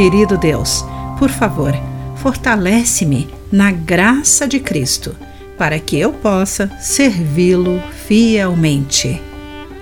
Querido 0.00 0.38
Deus, 0.38 0.84
por 1.18 1.28
favor, 1.28 1.74
fortalece-me 2.14 3.28
na 3.50 3.72
graça 3.72 4.46
de 4.46 4.60
Cristo, 4.60 5.12
para 5.58 5.76
que 5.80 5.98
eu 5.98 6.12
possa 6.12 6.70
servi-lo 6.78 7.82
fielmente. 8.06 9.20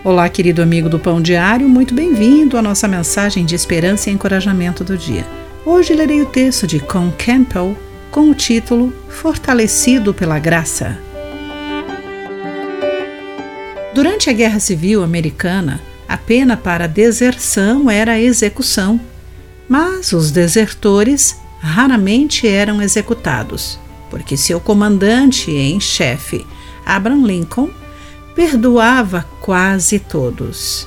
Olá, 0.02 0.26
querido 0.30 0.62
amigo 0.62 0.88
do 0.88 0.98
Pão 0.98 1.20
Diário, 1.20 1.68
muito 1.68 1.92
bem-vindo 1.92 2.56
à 2.56 2.62
nossa 2.62 2.88
mensagem 2.88 3.44
de 3.44 3.54
esperança 3.54 4.08
e 4.08 4.14
encorajamento 4.14 4.82
do 4.82 4.96
dia. 4.96 5.26
Hoje 5.66 5.92
lerei 5.92 6.22
o 6.22 6.26
texto 6.26 6.66
de 6.66 6.80
Con 6.80 7.12
Campbell 7.18 7.76
com 8.10 8.30
o 8.30 8.34
título 8.34 8.94
Fortalecido 9.10 10.14
pela 10.14 10.38
Graça. 10.38 10.98
Durante 13.94 14.30
a 14.30 14.32
Guerra 14.32 14.60
Civil 14.60 15.02
Americana, 15.02 15.78
a 16.08 16.16
pena 16.16 16.56
para 16.56 16.88
deserção 16.88 17.90
era 17.90 18.12
a 18.12 18.18
execução, 18.18 18.98
mas 19.68 20.12
os 20.12 20.30
desertores 20.30 21.36
raramente 21.60 22.46
eram 22.46 22.80
executados, 22.80 23.78
porque 24.10 24.36
seu 24.36 24.60
comandante 24.60 25.50
em 25.50 25.80
chefe, 25.80 26.46
Abraham 26.84 27.26
Lincoln, 27.26 27.70
perdoava 28.34 29.26
quase 29.40 29.98
todos. 29.98 30.86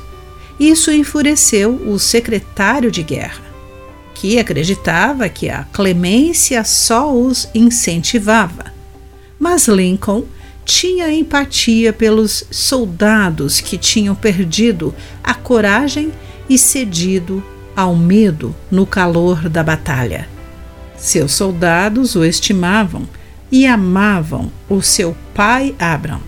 Isso 0.60 0.92
enfureceu 0.92 1.74
o 1.88 1.98
secretário 1.98 2.92
de 2.92 3.02
guerra, 3.02 3.44
que 4.14 4.38
acreditava 4.38 5.28
que 5.30 5.50
a 5.50 5.64
clemência 5.64 6.64
só 6.64 7.14
os 7.14 7.50
incentivava. 7.54 8.74
Mas 9.40 9.68
Lincoln 9.68 10.26
tinha 10.66 11.12
empatia 11.12 11.92
pelos 11.92 12.44
soldados 12.52 13.60
que 13.60 13.78
tinham 13.78 14.14
perdido 14.14 14.94
a 15.24 15.34
coragem 15.34 16.12
e 16.48 16.58
cedido 16.58 17.44
ao 17.80 17.96
medo 17.96 18.54
no 18.70 18.86
calor 18.86 19.48
da 19.48 19.64
batalha. 19.64 20.28
Seus 20.98 21.32
soldados 21.32 22.14
o 22.14 22.26
estimavam 22.26 23.08
e 23.50 23.66
amavam 23.66 24.52
o 24.68 24.82
seu 24.82 25.16
pai 25.34 25.74
Abraão 25.80 26.20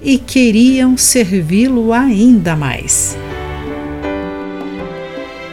e 0.00 0.16
queriam 0.16 0.96
servi-lo 0.96 1.92
ainda 1.92 2.56
mais. 2.56 3.14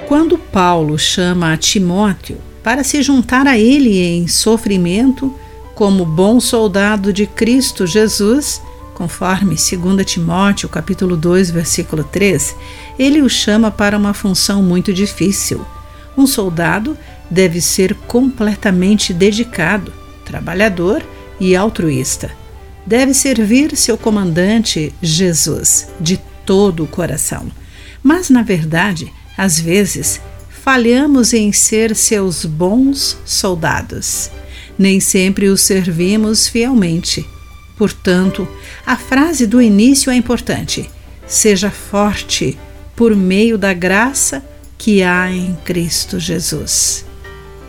Quando 0.08 0.38
Paulo 0.38 0.97
chama 0.97 1.52
a 1.52 1.58
Timóteo 1.58 2.38
para 2.64 2.81
se 2.81 3.02
juntar 3.02 3.45
a 3.45 3.58
ele 3.58 3.99
em 3.99 4.27
sofrimento, 4.30 5.33
como 5.75 6.05
bom 6.05 6.39
soldado 6.39 7.11
de 7.11 7.27
Cristo 7.27 7.86
Jesus, 7.86 8.61
conforme 8.94 9.55
2 9.55 10.05
Timóteo 10.05 10.69
capítulo 10.69 11.17
2, 11.17 11.52
versículo 11.52 12.03
3, 12.03 12.55
ele 12.97 13.22
o 13.22 13.30
chama 13.30 13.72
para 13.72 13.97
uma 13.97 14.13
função 14.13 14.61
muito 14.61 14.94
difícil. 14.94 15.66
Um 16.17 16.27
soldado 16.27 16.97
deve 17.30 17.59
ser 17.59 17.95
completamente 18.08 19.14
dedicado, 19.14 19.91
trabalhador 20.23 21.03
e 21.39 21.55
altruísta. 21.55 22.31
Deve 22.86 23.14
servir 23.14 23.75
seu 23.75 23.97
comandante 23.97 24.94
Jesus 25.02 25.88
de 25.99 26.19
todo 26.45 26.83
o 26.83 26.88
coração. 26.88 27.52
Mas, 28.03 28.30
na 28.30 28.44
verdade, 28.44 29.11
às 29.38 29.59
vezes, 29.59 30.21
falhamos 30.49 31.33
em 31.33 31.52
ser 31.52 31.95
seus 31.95 32.45
bons 32.45 33.17
soldados 33.25 34.30
nem 34.77 34.99
sempre 34.99 35.49
o 35.49 35.58
servimos 35.58 36.47
fielmente. 36.47 37.25
Portanto, 37.77 38.47
a 38.85 38.95
frase 38.95 39.47
do 39.47 39.61
início 39.61 40.11
é 40.11 40.16
importante: 40.16 40.89
seja 41.25 41.71
forte 41.71 42.57
por 42.95 43.15
meio 43.15 43.57
da 43.57 43.73
graça 43.73 44.43
que 44.77 45.02
há 45.02 45.31
em 45.31 45.57
Cristo 45.65 46.19
Jesus. 46.19 47.05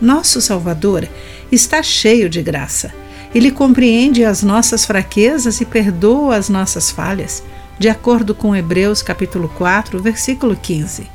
Nosso 0.01 0.41
Salvador 0.41 1.07
está 1.51 1.81
cheio 1.81 2.29
de 2.29 2.41
graça. 2.41 2.93
Ele 3.33 3.51
compreende 3.51 4.23
as 4.23 4.43
nossas 4.43 4.85
fraquezas 4.85 5.59
e 5.59 5.65
perdoa 5.65 6.35
as 6.35 6.49
nossas 6.49 6.91
falhas, 6.91 7.43
de 7.77 7.89
acordo 7.89 8.35
com 8.35 8.55
Hebreus 8.55 9.01
capítulo 9.01 9.49
4, 9.57 10.01
versículo 10.01 10.55
15. 10.55 11.07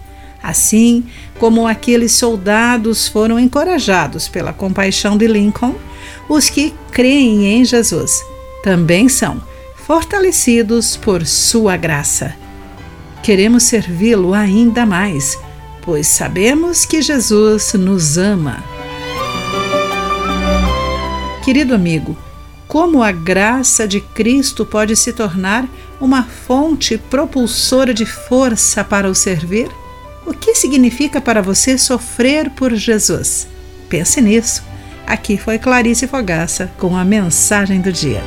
Assim 0.43 1.05
como 1.39 1.67
aqueles 1.67 2.13
soldados 2.13 3.07
foram 3.07 3.39
encorajados 3.39 4.29
pela 4.29 4.53
compaixão 4.53 5.17
de 5.17 5.27
Lincoln, 5.27 5.75
os 6.29 6.49
que 6.49 6.75
creem 6.91 7.47
em 7.47 7.65
Jesus 7.65 8.23
também 8.63 9.09
são 9.09 9.41
fortalecidos 9.75 10.97
por 10.97 11.27
sua 11.27 11.77
graça. 11.77 12.35
Queremos 13.23 13.65
servi-lo 13.65 14.33
ainda 14.33 14.87
mais, 14.87 15.39
pois 15.83 16.07
sabemos 16.07 16.85
que 16.85 17.03
Jesus 17.03 17.75
nos 17.75 18.17
ama. 18.17 18.63
Querido 21.45 21.75
amigo, 21.75 22.17
como 22.69 23.03
a 23.03 23.11
graça 23.11 23.89
de 23.89 24.01
Cristo 24.01 24.65
pode 24.65 24.95
se 24.95 25.13
tornar 25.13 25.67
uma 26.01 26.23
fonte 26.23 26.97
propulsora 26.97 27.93
de 27.93 28.07
força 28.07 28.85
para 28.85 29.09
o 29.09 29.15
servir? 29.15 29.69
O 30.25 30.33
que 30.33 30.55
significa 30.55 31.21
para 31.21 31.43
você 31.43 31.77
sofrer 31.77 32.51
por 32.51 32.73
Jesus? 32.75 33.49
Pense 33.89 34.21
nisso. 34.21 34.63
Aqui 35.07 35.37
foi 35.37 35.59
Clarice 35.59 36.07
Fogaça 36.07 36.71
com 36.79 36.97
a 36.97 37.05
mensagem 37.05 37.81
do 37.81 37.93
dia. 37.93 38.23